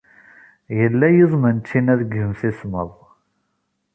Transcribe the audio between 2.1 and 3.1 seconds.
yimsismeḍ.